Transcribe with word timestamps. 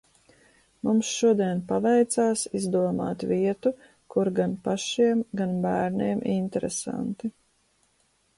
Mums 0.87 1.09
šodien 1.17 1.59
paveicās 1.71 2.45
izdomāt 2.59 3.25
vietu, 3.33 3.73
kur 4.15 4.31
gan 4.41 4.57
pašiem, 4.69 5.23
gan 5.43 5.55
bērniem 5.67 6.25
interesanti. 6.39 7.33